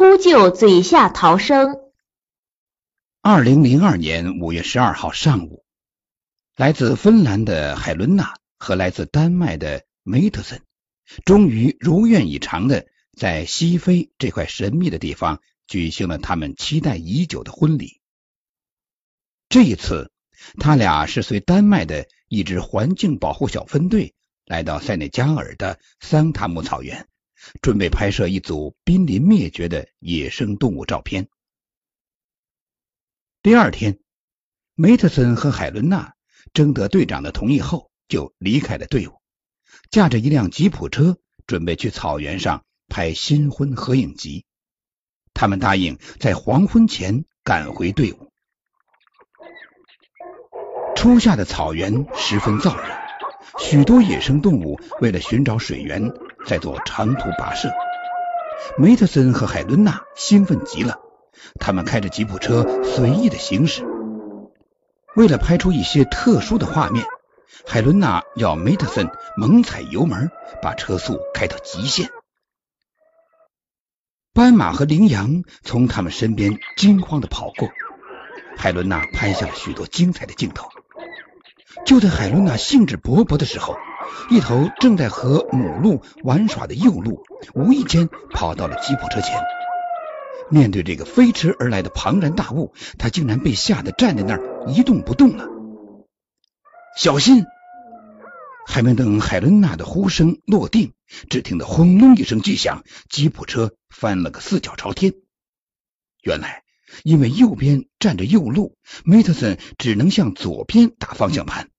[0.00, 1.78] 秃鹫嘴下逃生。
[3.20, 5.62] 二零零二年五月十二号上午，
[6.56, 10.62] 来自芬兰的海伦娜和来自丹麦的梅特森，
[11.26, 18.00] 终于如愿以偿的在西非这块神秘的地方举行了他们期待已久的婚礼。
[19.50, 20.10] 这一次，
[20.58, 24.14] 他俩是随丹麦的一支环境保护小分队
[24.46, 27.06] 来到塞内加尔的桑塔姆草原。
[27.62, 31.28] 准备拍摄一组濒临灭绝的野生动物照片。
[33.42, 33.98] 第二天，
[34.74, 36.14] 梅特森和海伦娜
[36.52, 39.20] 征得队长的同意后，就离开了队伍，
[39.90, 44.44] 驾着一辆吉普车，准备去草原上拍新婚合影集。
[45.32, 48.30] 他们答应在黄昏前赶回队伍。
[50.94, 52.94] 初夏的草原十分燥热，
[53.58, 56.12] 许多野生动物为了寻找水源。
[56.46, 57.70] 在做长途跋涉，
[58.76, 60.98] 梅特森和海伦娜兴奋极了。
[61.58, 63.84] 他们开着吉普车随意的行驶。
[65.16, 67.04] 为了拍出一些特殊的画面，
[67.66, 70.30] 海伦娜要梅特森猛踩油门，
[70.62, 72.10] 把车速开到极限。
[74.32, 77.68] 斑马和羚羊从他们身边惊慌的跑过，
[78.56, 80.68] 海伦娜拍下了许多精彩的镜头。
[81.84, 83.76] 就在海伦娜兴致勃勃的时候，
[84.30, 87.22] 一头正在和母鹿玩耍的幼鹿
[87.54, 89.42] 无意间跑到了吉普车前。
[90.50, 95.48] 面对这个飞驰而来的庞然大物，它竟然被吓得站在那儿一动不动了。
[96.96, 97.44] 小心！
[98.66, 100.92] 还没等海伦娜的呼声落定，
[101.28, 105.14] 只听得轰隆一声巨响，吉普车翻了个四脚朝天。
[106.22, 106.62] 原来。
[107.04, 111.70] 因为右边站着右路，梅特森只能向左边打方向盘。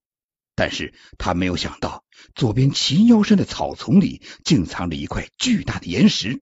[0.61, 2.03] 但是他没有想到，
[2.35, 6.39] 左边齐腰深的草丛里竟藏着一块巨大的岩石。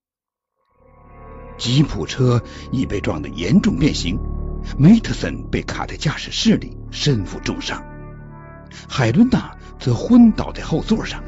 [1.57, 4.19] 吉普车已被撞得严重变形，
[4.77, 7.81] 梅特森被卡在驾驶室里，身负重伤。
[8.89, 11.23] 海伦娜则昏倒在后座上，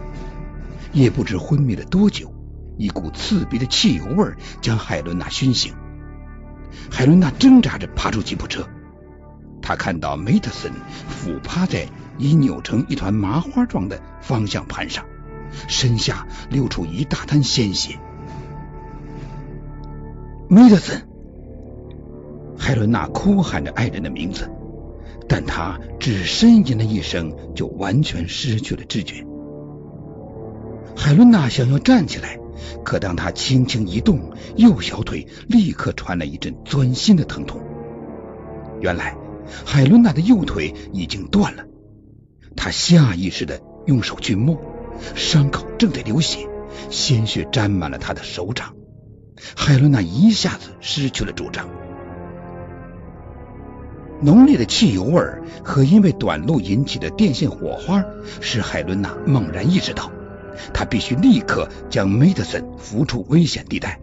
[0.92, 2.36] 也不知昏迷了多久，
[2.78, 5.74] 一股刺鼻的汽油味将海伦娜熏醒。
[6.92, 8.68] 海伦娜挣扎着爬出吉普车，
[9.62, 10.74] 她看到梅特森
[11.08, 15.06] 俯趴在已扭成一团麻花状的方向盘上，
[15.68, 17.98] 身下流出一大滩鲜血。
[20.50, 21.02] 梅德森，
[22.58, 24.50] 海伦娜哭喊着爱人的名字，
[25.28, 29.26] 但她只呻吟了一声，就完全失去了知觉。
[30.96, 32.38] 海伦娜想要站起来。
[32.84, 34.20] 可当她轻轻一动，
[34.56, 37.60] 右小腿立刻传来一阵钻心的疼痛。
[38.80, 39.16] 原来
[39.66, 41.66] 海伦娜的右腿已经断了。
[42.56, 44.60] 他下意识的用手去摸，
[45.16, 46.48] 伤口正在流血，
[46.90, 48.76] 鲜血沾满了他的手掌。
[49.56, 51.68] 海伦娜一下子失去了主张。
[54.22, 55.20] 浓烈的汽油味
[55.64, 58.04] 和因为短路引起的电线火花，
[58.40, 60.12] 使海伦娜猛然意识到。
[60.74, 64.00] 她必须立刻将梅德森扶出危险地带，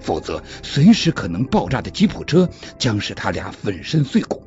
[0.00, 4.43] 否则随时可能爆炸的吉普车将使他俩粉身碎骨。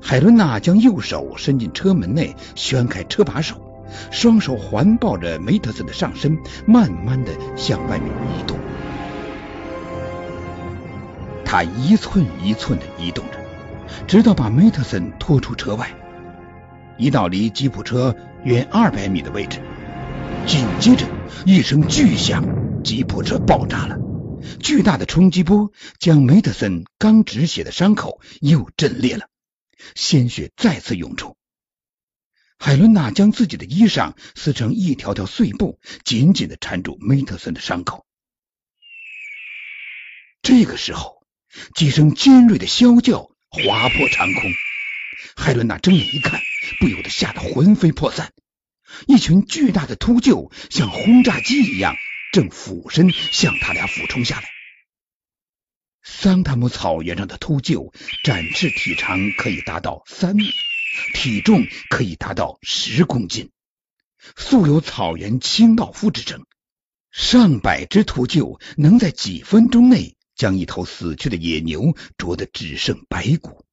[0.00, 8.58] 海伦娜将右手伸进车门内，旋开车把手，双手环抱着梅特森的上身，慢慢的向外面移动。
[11.44, 13.38] 他一寸一寸的移动着，
[14.06, 15.90] 直到把梅特森拖出车外。
[16.98, 19.60] 移到离吉普车约二百米的位置，
[20.46, 21.06] 紧接着
[21.46, 22.44] 一声巨响，
[22.82, 23.96] 吉普车爆炸了。
[24.58, 29.26] 巨大的冲击波将梅特森刚止血的伤口又震裂了，
[29.94, 31.36] 鲜血再次涌出。
[32.58, 38.04] 海伦娜将自己的衣裳撕成一条条碎布，紧紧的缠住梅特森的伤口。
[40.42, 41.24] 这个时候，
[41.74, 44.42] 几声尖锐的啸叫划破长空。
[45.36, 46.40] 海伦娜睁眼一看，
[46.80, 48.32] 不由得吓得魂飞魄散。
[49.06, 51.94] 一群巨大的秃鹫像轰炸机一样，
[52.32, 54.48] 正俯身向他俩俯冲下来。
[56.10, 57.92] 桑塔姆草原上的秃鹫
[58.24, 60.50] 展翅体长可以达到三米，
[61.14, 63.50] 体重可以达到十公斤，
[64.34, 66.44] 素有“草原清道夫”之称。
[67.12, 73.64] 上百只秃鹫能在几分钟内将一头死去的野牛啄得只剩白骨。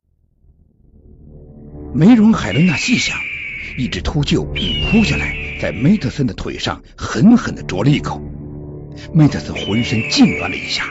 [1.95, 3.17] 没容海伦娜细想，
[3.77, 4.43] 一只秃鹫
[4.91, 8.21] 扑下来，在梅特森的腿上狠狠的啄了一口。
[9.13, 10.85] 梅特森浑身痉挛了一下，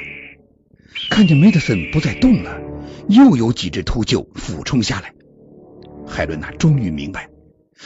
[1.10, 2.60] 看见梅特森不再动了，
[3.08, 5.12] 又有几只秃鹫俯冲下来。
[6.06, 7.28] 海伦娜终于明白，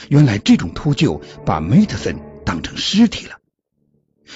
[0.09, 3.37] 原来这种秃鹫把梅特森当成尸体了。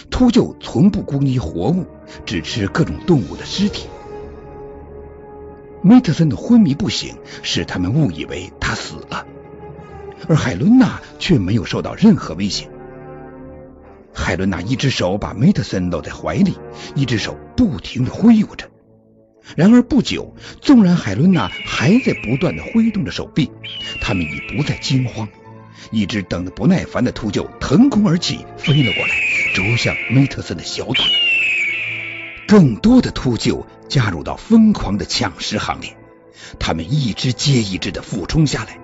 [0.10, 1.86] 秃鹫从不攻击活物，
[2.26, 3.88] 只吃各种动物的尸体。
[5.82, 9.26] 梅特森的昏迷不醒，使他们误以为他死了，
[10.28, 12.70] 而海伦娜却没有受到任何威胁。
[14.14, 16.58] 海伦娜一只手把梅特森搂在怀里，
[16.96, 18.70] 一只手不停的挥舞着。
[19.56, 23.52] 然而不久，纵然海伦娜还在不断的挥动着手臂，
[24.02, 25.28] 他们已不再惊慌。
[25.92, 29.16] 一只等得不耐烦的秃鹫腾空而起，飞了过来，
[29.54, 31.06] 啄向梅特森的小腿。
[32.48, 35.96] 更多的秃鹫加入到疯狂的抢食行列，
[36.60, 38.80] 他们一只接一只的俯冲下来。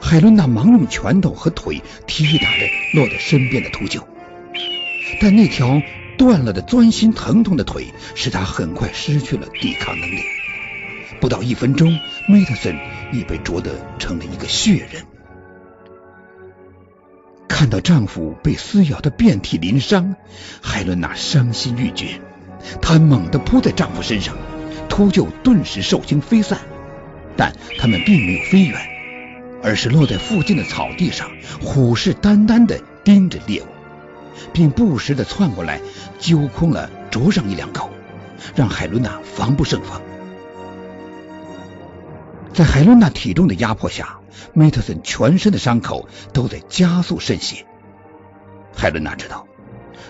[0.00, 4.02] 海伦娜忙用拳头和腿踢打着落在身边的秃鹫，
[5.20, 5.80] 但那条
[6.18, 10.20] 断了的钻心疼痛的腿使他很快失去了抵抗能力。
[11.20, 11.98] 不到一分钟，
[12.28, 12.76] 梅特森
[13.12, 15.04] 已被啄得成了一个血人。
[17.48, 20.14] 看到丈夫被撕咬的遍体鳞伤，
[20.60, 22.20] 海伦娜伤心欲绝。
[22.82, 24.36] 她猛地扑在丈夫身上，
[24.88, 26.58] 秃鹫顿时兽形飞散，
[27.36, 28.78] 但它们并没有飞远，
[29.62, 31.30] 而是落在附近的草地上，
[31.60, 33.66] 虎视眈眈地盯着猎物，
[34.52, 35.80] 并不时地窜过来
[36.18, 37.90] 揪空了啄上一两口，
[38.54, 40.00] 让海伦娜防不胜防。
[42.52, 44.18] 在海伦娜体重的压迫下，
[44.52, 47.66] 梅特森全身的伤口都在加速渗血。
[48.74, 49.46] 海伦娜知道，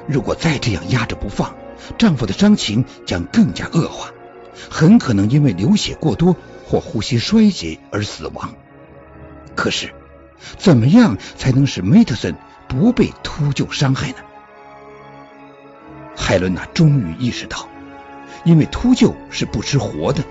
[0.06, 1.54] 如果再这样压着不放，
[1.98, 4.12] 丈夫的伤情将更加恶化，
[4.70, 6.36] 很可能因为流血过多
[6.66, 8.54] 或呼吸衰竭而死亡。
[9.54, 9.92] 可是，
[10.56, 12.34] 怎么样才能使梅特森
[12.68, 14.16] 不被秃鹫伤害呢？
[16.16, 17.68] 海伦娜终于意识到，
[18.44, 20.22] 因为秃鹫是不吃活的。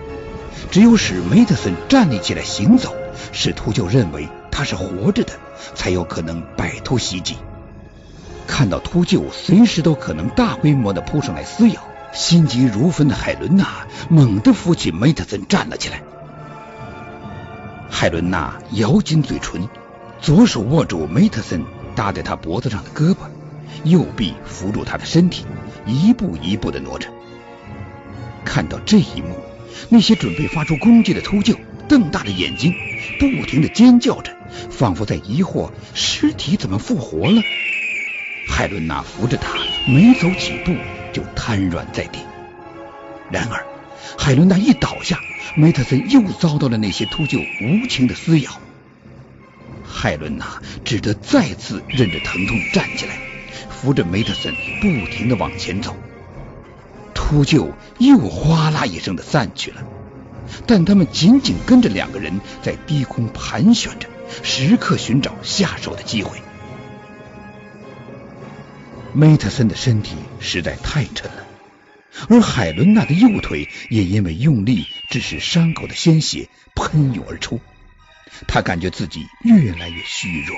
[0.69, 2.95] 只有使梅特森站立起来行走，
[3.31, 5.33] 使秃鹫认为他是活着的，
[5.75, 7.37] 才有可能摆脱袭击。
[8.45, 11.81] 看到秃鹫随时都可能大规模的扑上来撕咬，
[12.13, 16.01] 心急如焚的海伦娜猛地扶起梅特森站了起来。
[17.89, 19.67] 海伦娜咬紧嘴唇，
[20.21, 21.63] 左手握住梅特森
[21.97, 23.17] 搭在他脖子上的胳膊，
[23.83, 25.45] 右臂扶住他的身体，
[25.85, 27.09] 一步一步的挪着。
[28.45, 29.35] 看到这一幕。
[29.89, 31.55] 那些准备发出攻击的秃鹫
[31.87, 32.73] 瞪大了眼睛，
[33.19, 34.35] 不停的尖叫着，
[34.71, 37.43] 仿佛在疑惑尸体怎么复活了。
[38.49, 39.53] 海伦娜扶着他，
[39.87, 40.75] 没走几步
[41.13, 42.19] 就瘫软在地。
[43.29, 43.65] 然而，
[44.17, 45.19] 海伦娜一倒下，
[45.55, 48.59] 梅特森又遭到了那些秃鹫无情的撕咬。
[49.99, 53.17] 海伦娜只得再次忍着疼痛站起来，
[53.71, 55.97] 扶着梅特森不停的往前走。
[57.15, 59.83] 秃鹫又哗啦一声的散去了，
[60.67, 64.07] 但他们紧紧跟着两个人在低空盘旋着，
[64.43, 66.37] 时刻寻找下手的机会。
[69.13, 71.43] 梅特森的身体实在太沉了，
[72.29, 77.59] 而海伦娜的右腿也因为用力，致使伤口的鲜血喷涌而出。
[78.47, 80.57] 她感觉自己越来越虚弱。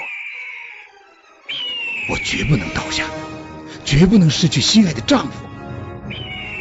[2.12, 3.06] 我绝不能倒下，
[3.86, 5.46] 绝不能失去心爱的丈夫。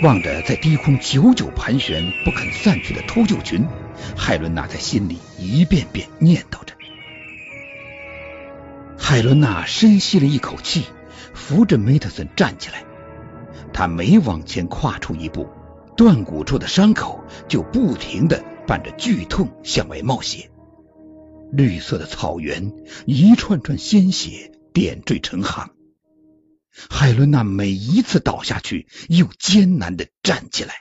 [0.02, 3.66] 望着在低空久久盘旋不肯散去的秃鹫群，
[4.16, 6.74] 海伦娜在心里一遍遍念叨着。
[8.96, 10.84] 海伦娜深吸了一口气，
[11.34, 12.84] 扶着梅特森站起来。
[13.72, 15.48] 他每往前跨出一步，
[15.96, 20.50] 断骨处的伤口就不停的伴着剧痛向外冒血。
[21.52, 22.72] 绿色的草原，
[23.06, 25.70] 一串串鲜血点缀成行。
[26.90, 30.74] 海伦娜每一次倒下去，又艰难的站起来。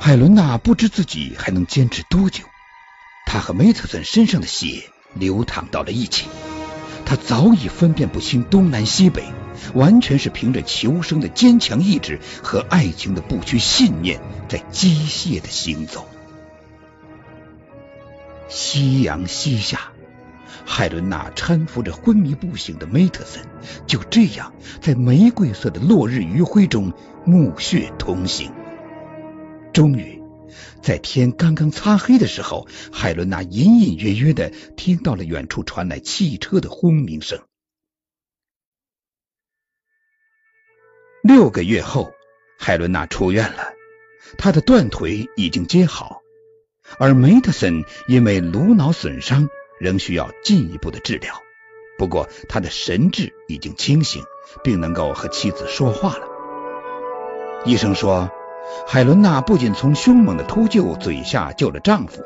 [0.00, 2.44] 海伦娜不知自己还能坚持多久，
[3.26, 6.26] 她和梅特森身上的血流淌到了一起，
[7.04, 9.24] 她早已分辨不清东南西北，
[9.74, 16.08] 完全是凭着求生的坚强意志和爱情的不屈信念在机械的行走。
[18.52, 19.92] 夕阳西下。
[20.64, 23.42] 海伦娜搀扶着昏迷不醒的梅特森，
[23.86, 26.92] 就这样在玫瑰色的落日余晖中
[27.24, 28.52] 暮血同行。
[29.72, 30.22] 终于，
[30.82, 37.40] 在天刚刚擦黑的时候，海伦娜隐隐约约的听到了远处传来汽车的轰鸣声。
[41.22, 42.12] 六个月后，
[42.58, 43.72] 海伦娜出院了，
[44.38, 46.21] 她的断腿已经接好，
[46.98, 49.48] 而梅特森因为颅脑损伤。
[49.80, 51.34] 仍需要进一步的治疗，
[51.98, 54.22] 不过他的神志已经清醒，
[54.62, 56.28] 并能够和妻子说话了。
[57.64, 58.30] 医生说，
[58.86, 62.22] 海伦娜不仅从凶猛的秃鹫嘴下救了丈夫，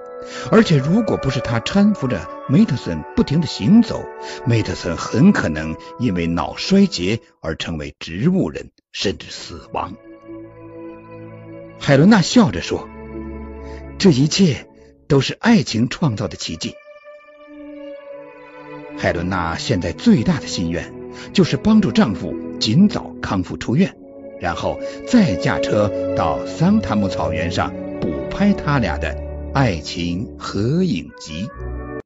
[0.52, 4.04] 而且如果不是她搀扶着梅特森不停的行走，
[4.44, 9.94] 梅特森很可能因为脑衰竭而成为植物人，甚至死亡。
[11.80, 12.86] 海伦娜笑着说
[13.98, 14.66] ：“这一切
[15.08, 16.74] 都是爱情创造的奇迹。”
[18.98, 20.92] 海伦娜现在最大的心愿
[21.32, 23.96] 就是帮助丈夫尽早康复出院。
[24.40, 29.16] 然后再驾车到桑塔姆草原上补拍他俩的
[29.54, 31.48] 爱情合影集。